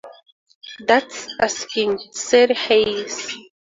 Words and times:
"That's 0.87 1.27
asking," 1.39 1.99
said 2.11 2.49
Hayes. 2.57 3.37